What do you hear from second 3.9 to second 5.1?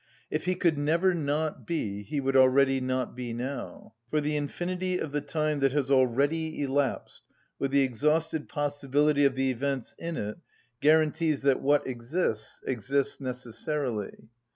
For the infinity